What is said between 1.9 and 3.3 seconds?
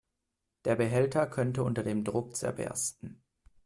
Druck zerbersten.